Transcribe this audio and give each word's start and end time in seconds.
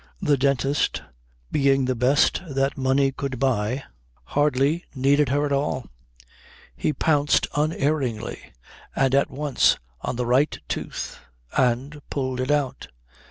The 0.19 0.35
dentist, 0.35 1.03
being 1.51 1.85
the 1.85 1.93
best 1.93 2.41
that 2.49 2.75
money 2.75 3.11
could 3.11 3.37
buy, 3.37 3.83
hardly 4.23 4.83
needed 4.95 5.29
her 5.29 5.45
at 5.45 5.51
all. 5.51 5.85
He 6.75 6.91
pounced 6.91 7.45
unerringly 7.55 8.39
and 8.95 9.13
at 9.13 9.29
once 9.29 9.77
on 10.01 10.15
the 10.15 10.25
right 10.25 10.57
tooth 10.67 11.19
and 11.55 12.01
pulled 12.09 12.39
it 12.41 12.49
out. 12.49 12.87